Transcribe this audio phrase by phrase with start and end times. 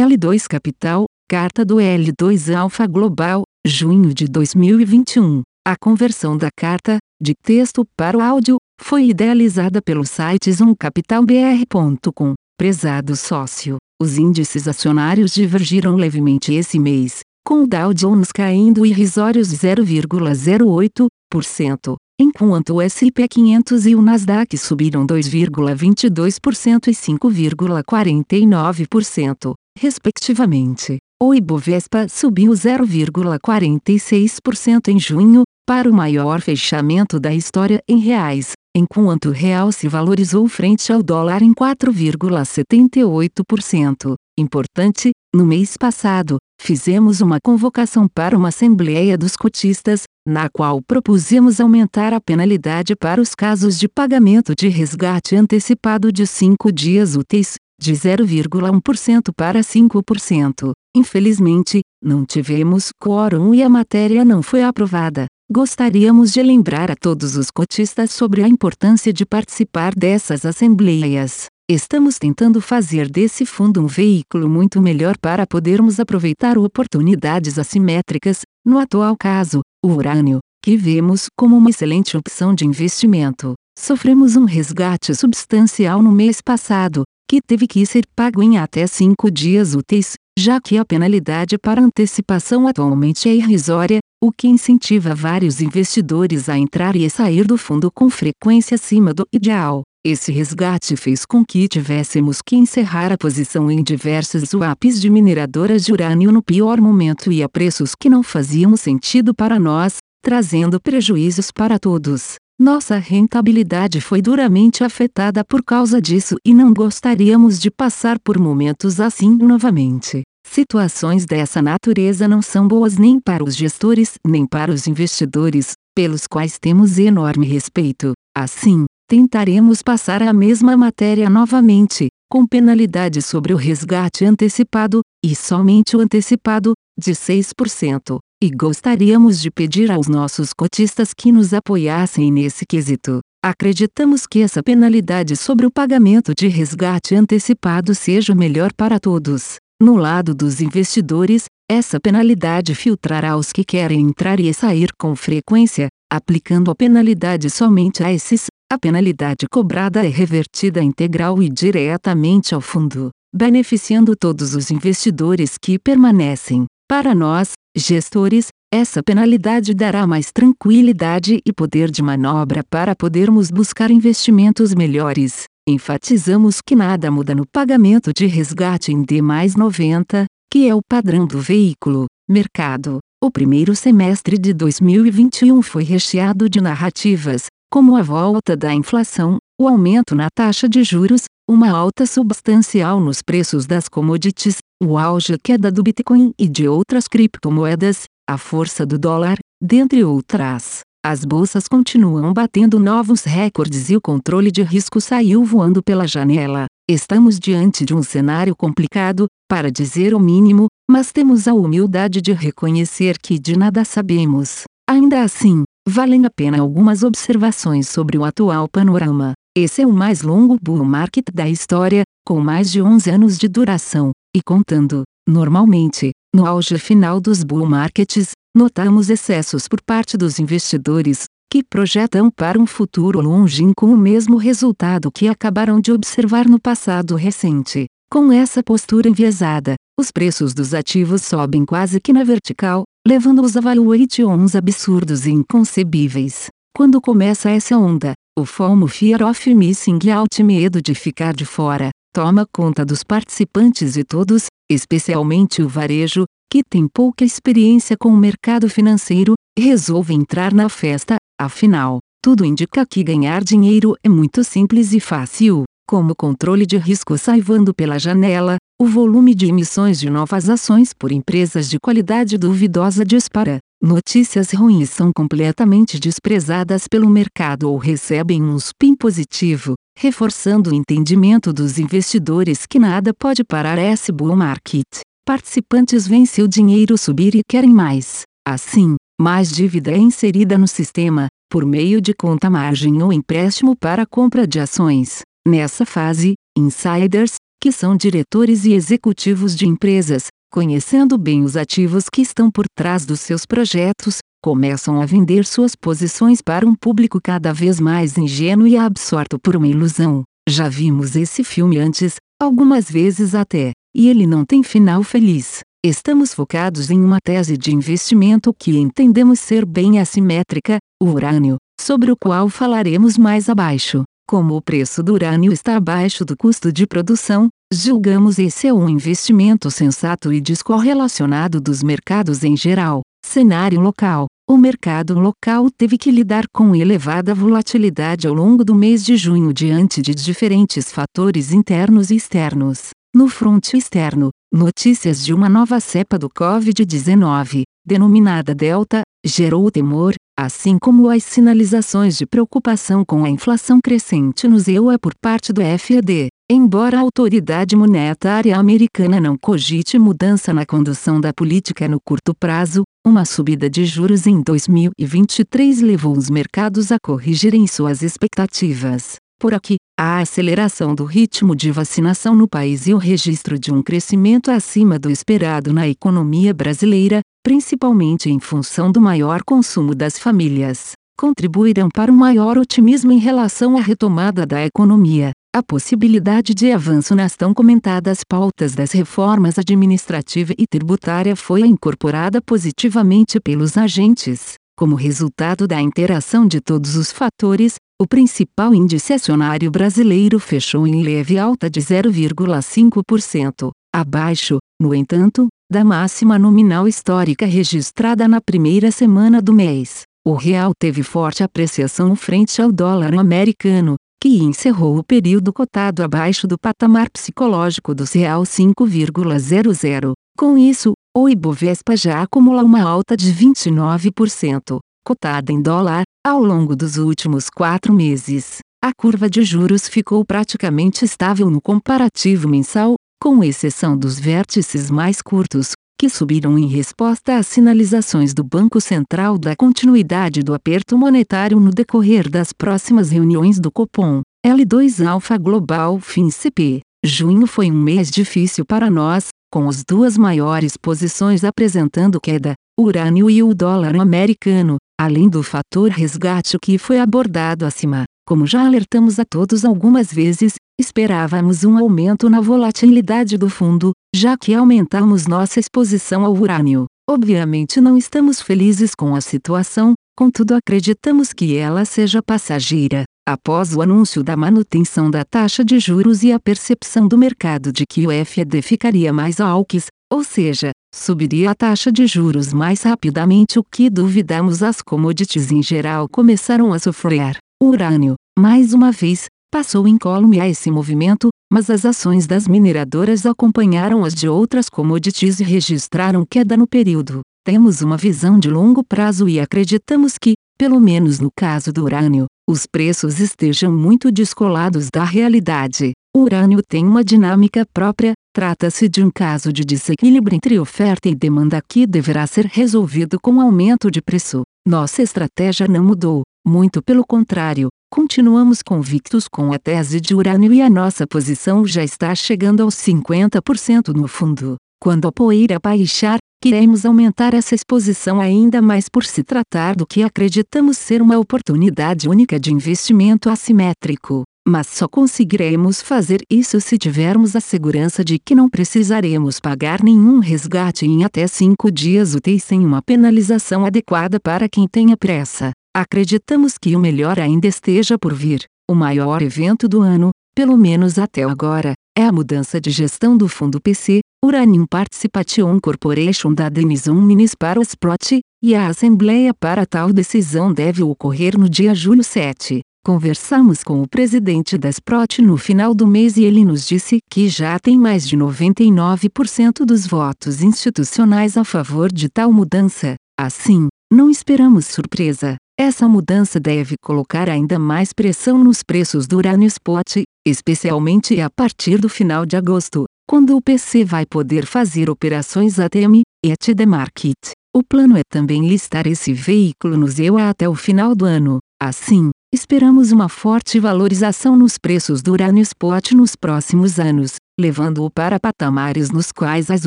[0.00, 5.42] L2 Capital, carta do L2 Alpha Global, junho de 2021.
[5.62, 12.32] A conversão da carta, de texto para o áudio, foi idealizada pelo site zoomcapitalbr.com.
[12.58, 19.48] Prezado sócio, os índices acionários divergiram levemente esse mês, com o Dow Jones caindo irrisórios
[19.48, 30.96] 0,08%, enquanto o S&P 500 e o Nasdaq subiram 2,22% e 5,49%, respectivamente.
[31.22, 39.26] O Ibovespa subiu 0,46% em junho, para o maior fechamento da história em reais, enquanto
[39.26, 44.14] o real se valorizou frente ao dólar em 4,78%.
[44.36, 51.60] Importante, no mês passado, fizemos uma convocação para uma Assembleia dos Cotistas, na qual propusemos
[51.60, 57.54] aumentar a penalidade para os casos de pagamento de resgate antecipado de 5 dias úteis,
[57.80, 60.72] de 0,1% para 5%.
[60.94, 65.26] Infelizmente, não tivemos quórum e a matéria não foi aprovada.
[65.50, 71.46] Gostaríamos de lembrar a todos os cotistas sobre a importância de participar dessas assembleias.
[71.68, 78.78] Estamos tentando fazer desse fundo um veículo muito melhor para podermos aproveitar oportunidades assimétricas, no
[78.78, 83.54] atual caso, o urânio, que vemos como uma excelente opção de investimento.
[83.78, 89.30] Sofremos um resgate substancial no mês passado, que teve que ser pago em até cinco
[89.30, 95.60] dias úteis, já que a penalidade para antecipação atualmente é irrisória, o que incentiva vários
[95.60, 99.82] investidores a entrar e sair do fundo com frequência acima do ideal.
[100.04, 105.84] Esse resgate fez com que tivéssemos que encerrar a posição em diversas swaps de mineradoras
[105.84, 110.80] de urânio no pior momento e a preços que não faziam sentido para nós, trazendo
[110.80, 112.40] prejuízos para todos.
[112.60, 119.00] Nossa rentabilidade foi duramente afetada por causa disso e não gostaríamos de passar por momentos
[119.00, 120.20] assim novamente.
[120.46, 126.26] Situações dessa natureza não são boas nem para os gestores nem para os investidores, pelos
[126.26, 128.12] quais temos enorme respeito.
[128.36, 135.96] Assim, tentaremos passar a mesma matéria novamente, com penalidade sobre o resgate antecipado, e somente
[135.96, 142.64] o antecipado, de 6%, e gostaríamos de pedir aos nossos cotistas que nos apoiassem nesse
[142.64, 143.20] quesito.
[143.44, 149.56] Acreditamos que essa penalidade sobre o pagamento de resgate antecipado seja o melhor para todos.
[149.80, 155.88] No lado dos investidores, essa penalidade filtrará os que querem entrar e sair com frequência,
[156.10, 162.60] aplicando a penalidade somente a esses, a penalidade cobrada é revertida integral e diretamente ao
[162.60, 166.66] fundo, beneficiando todos os investidores que permanecem.
[166.90, 173.92] Para nós, gestores, essa penalidade dará mais tranquilidade e poder de manobra para podermos buscar
[173.92, 175.44] investimentos melhores.
[175.68, 180.80] Enfatizamos que nada muda no pagamento de resgate em D mais 90, que é o
[180.82, 182.98] padrão do veículo, mercado.
[183.22, 189.68] O primeiro semestre de 2021 foi recheado de narrativas, como a volta da inflação, o
[189.68, 195.70] aumento na taxa de juros, uma alta substancial nos preços das commodities, o auge queda
[195.70, 200.80] do Bitcoin e de outras criptomoedas, a força do dólar, dentre outras.
[201.04, 206.66] As bolsas continuam batendo novos recordes e o controle de risco saiu voando pela janela.
[206.88, 212.32] Estamos diante de um cenário complicado, para dizer o mínimo, mas temos a humildade de
[212.32, 214.64] reconhecer que de nada sabemos.
[214.88, 219.34] Ainda assim, valem a pena algumas observações sobre o atual panorama.
[219.56, 223.48] Esse é o mais longo bull market da história, com mais de 11 anos de
[223.48, 225.02] duração, e contando.
[225.28, 232.30] Normalmente, no auge final dos bull markets, notamos excessos por parte dos investidores, que projetam
[232.30, 237.86] para um futuro longínquo o mesmo resultado que acabaram de observar no passado recente.
[238.12, 244.54] Com essa postura enviesada, os preços dos ativos sobem quase que na vertical, levando-os valuations
[244.54, 246.48] absurdos e inconcebíveis.
[246.76, 251.90] Quando começa essa onda, o FOMO Fear of Missing Out medo de ficar de fora,
[252.12, 258.16] toma conta dos participantes e todos, especialmente o varejo, que tem pouca experiência com o
[258.16, 264.92] mercado financeiro, resolve entrar na festa, afinal, tudo indica que ganhar dinheiro é muito simples
[264.92, 265.64] e fácil.
[265.88, 270.48] Como o controle de risco sai voando pela janela, o volume de emissões de novas
[270.48, 273.58] ações por empresas de qualidade duvidosa dispara.
[273.82, 281.50] Notícias ruins são completamente desprezadas pelo mercado ou recebem um spin positivo, reforçando o entendimento
[281.50, 284.84] dos investidores que nada pode parar esse bull market.
[285.26, 288.24] Participantes veem seu dinheiro subir e querem mais.
[288.46, 294.04] Assim, mais dívida é inserida no sistema, por meio de conta margem ou empréstimo para
[294.04, 295.22] compra de ações.
[295.48, 302.20] Nessa fase, insiders, que são diretores e executivos de empresas, conhecendo bem os ativos que
[302.20, 307.52] estão por trás dos seus projetos, começam a vender suas posições para um público cada
[307.52, 310.24] vez mais ingênuo e absorto por uma ilusão.
[310.48, 315.60] Já vimos esse filme antes, algumas vezes até, e ele não tem final feliz.
[315.84, 322.10] Estamos focados em uma tese de investimento que entendemos ser bem assimétrica, o urânio, sobre
[322.10, 324.02] o qual falaremos mais abaixo.
[324.28, 328.88] Como o preço do urânio está abaixo do custo de produção, julgamos esse é um
[328.88, 333.02] investimento sensato e descorrelacionado dos mercados em geral.
[333.24, 339.04] Cenário local: o mercado local teve que lidar com elevada volatilidade ao longo do mês
[339.04, 342.90] de junho diante de diferentes fatores internos e externos.
[343.14, 350.78] No fronte externo, notícias de uma nova cepa do Covid-19, denominada Delta, gerou temor, assim
[350.78, 356.28] como as sinalizações de preocupação com a inflação crescente no EUA por parte do FED.
[356.52, 362.82] Embora a autoridade monetária americana não cogite mudança na condução da política no curto prazo,
[363.06, 369.14] uma subida de juros em 2023 levou os mercados a corrigirem suas expectativas.
[369.38, 373.80] Por aqui, a aceleração do ritmo de vacinação no país e o registro de um
[373.80, 380.94] crescimento acima do esperado na economia brasileira, principalmente em função do maior consumo das famílias,
[381.16, 385.30] contribuirão para um maior otimismo em relação à retomada da economia.
[385.52, 392.40] A possibilidade de avanço nas tão comentadas pautas das reformas administrativa e tributária foi incorporada
[392.40, 394.54] positivamente pelos agentes.
[394.78, 401.02] Como resultado da interação de todos os fatores, o principal índice acionário brasileiro fechou em
[401.02, 409.42] leve alta de 0,5%, abaixo, no entanto, da máxima nominal histórica registrada na primeira semana
[409.42, 410.02] do mês.
[410.24, 416.46] O real teve forte apreciação frente ao dólar americano, que encerrou o período cotado abaixo
[416.46, 420.12] do patamar psicológico do real 5,00.
[420.36, 426.76] Com isso, o Ibovespa já acumula uma alta de 29%, cotada em dólar, ao longo
[426.76, 428.58] dos últimos quatro meses.
[428.84, 435.20] A curva de juros ficou praticamente estável no comparativo mensal, com exceção dos vértices mais
[435.20, 441.60] curtos, que subiram em resposta às sinalizações do Banco Central da continuidade do aperto monetário
[441.60, 444.22] no decorrer das próximas reuniões do Copom.
[444.42, 446.80] L2 Alpha Global FinCP.
[447.04, 452.84] Junho foi um mês difícil para nós, com as duas maiores posições apresentando queda, o
[452.84, 458.04] urânio e o dólar americano, além do fator resgate que foi abordado acima.
[458.30, 464.38] Como já alertamos a todos algumas vezes, esperávamos um aumento na volatilidade do fundo, já
[464.38, 466.84] que aumentamos nossa exposição ao urânio.
[467.10, 473.02] Obviamente não estamos felizes com a situação, contudo acreditamos que ela seja passageira.
[473.28, 477.84] Após o anúncio da manutenção da taxa de juros e a percepção do mercado de
[477.84, 483.58] que o FED ficaria mais alques, ou seja, subiria a taxa de juros mais rapidamente,
[483.58, 487.36] o que duvidamos, as commodities em geral começaram a sofrer.
[487.62, 493.26] O urânio, mais uma vez, passou incólume a esse movimento, mas as ações das mineradoras
[493.26, 497.20] acompanharam as de outras commodities e registraram queda no período.
[497.44, 502.24] Temos uma visão de longo prazo e acreditamos que, pelo menos no caso do urânio,
[502.48, 505.92] os preços estejam muito descolados da realidade.
[506.16, 511.14] O urânio tem uma dinâmica própria, trata-se de um caso de desequilíbrio entre oferta e
[511.14, 514.42] demanda que deverá ser resolvido com aumento de preço.
[514.66, 520.62] Nossa estratégia não mudou, muito pelo contrário, continuamos convictos com a tese de urânio e
[520.62, 524.56] a nossa posição já está chegando aos 50% no fundo.
[524.82, 530.02] Quando a poeira baixar, Queremos aumentar essa exposição ainda mais por se tratar do que
[530.02, 534.22] acreditamos ser uma oportunidade única de investimento assimétrico.
[534.48, 540.18] Mas só conseguiremos fazer isso se tivermos a segurança de que não precisaremos pagar nenhum
[540.18, 545.52] resgate em até cinco dias úteis sem uma penalização adequada para quem tenha pressa.
[545.74, 548.44] Acreditamos que o melhor ainda esteja por vir.
[548.68, 553.28] O maior evento do ano, pelo menos até agora, é a mudança de gestão do
[553.28, 559.64] fundo PC, Uranium Participation Corporation da Denison Minis para o SPROT, e a assembleia para
[559.64, 562.62] tal decisão deve ocorrer no dia julho 7.
[562.84, 567.28] Conversamos com o presidente da SPROT no final do mês e ele nos disse que
[567.28, 572.96] já tem mais de 99% dos votos institucionais a favor de tal mudança.
[573.16, 575.36] Assim, não esperamos surpresa.
[575.62, 581.76] Essa mudança deve colocar ainda mais pressão nos preços do urânio spot, especialmente a partir
[581.76, 586.64] do final de agosto, quando o PC vai poder fazer operações ATM e at the
[586.64, 587.12] market.
[587.54, 591.40] O plano é também listar esse veículo no ZEUA até o final do ano.
[591.62, 598.18] Assim, esperamos uma forte valorização nos preços do urânio spot nos próximos anos, levando-o para
[598.18, 599.66] patamares nos quais as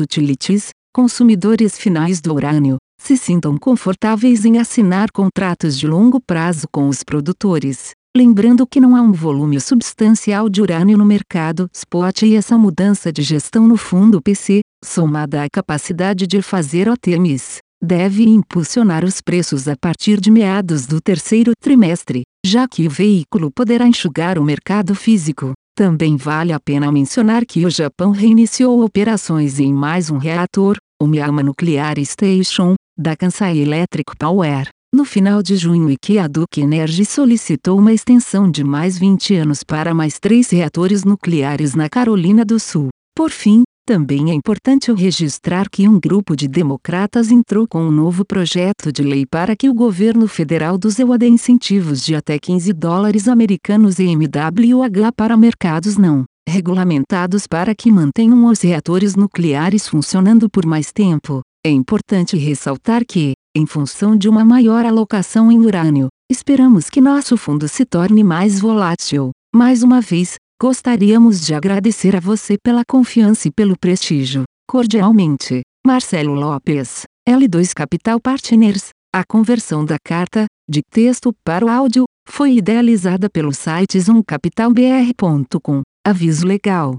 [0.00, 6.88] utilities, consumidores finais do urânio, se sintam confortáveis em assinar contratos de longo prazo com
[6.88, 7.90] os produtores.
[8.16, 13.12] Lembrando que não há um volume substancial de urânio no mercado spot e essa mudança
[13.12, 19.68] de gestão no fundo PC, somada à capacidade de fazer OTMs, deve impulsionar os preços
[19.68, 24.94] a partir de meados do terceiro trimestre, já que o veículo poderá enxugar o mercado
[24.94, 25.52] físico.
[25.76, 31.06] Também vale a pena mencionar que o Japão reiniciou operações em mais um reator, o
[31.06, 36.60] Miyama Nuclear Station, da Kansai Electric Power, no final de junho e que a Duke
[36.60, 42.44] Energy solicitou uma extensão de mais 20 anos para mais três reatores nucleares na Carolina
[42.44, 42.88] do Sul.
[43.16, 48.24] Por fim, também é importante registrar que um grupo de democratas entrou com um novo
[48.24, 53.98] projeto de lei para que o governo federal dê incentivos de até 15 dólares americanos
[53.98, 60.92] e MWH para mercados não regulamentados para que mantenham os reatores nucleares funcionando por mais
[60.92, 61.40] tempo.
[61.66, 67.38] É importante ressaltar que, em função de uma maior alocação em urânio, esperamos que nosso
[67.38, 69.30] fundo se torne mais volátil.
[69.54, 74.42] Mais uma vez, gostaríamos de agradecer a você pela confiança e pelo prestígio.
[74.68, 78.90] Cordialmente, Marcelo Lopes, L2 Capital Partners.
[79.14, 85.80] A conversão da carta, de texto para o áudio, foi idealizada pelo site zoomcapitalbr.com.
[86.06, 86.98] Aviso legal.